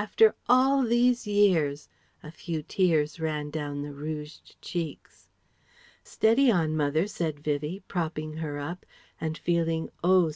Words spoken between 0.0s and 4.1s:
after all these years!" (a few tears ran down the